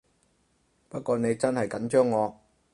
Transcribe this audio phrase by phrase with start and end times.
[0.89, 2.39] 不過你真係緊張我